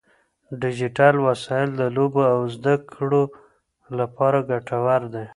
ډیجیټل 0.61 1.15
وسایل 1.27 1.69
د 1.77 1.81
لوبو 1.95 2.21
او 2.33 2.39
زده 2.55 2.75
کړو 2.93 3.23
لپاره 3.99 4.37
ګټور 4.51 5.01
دي. 5.13 5.25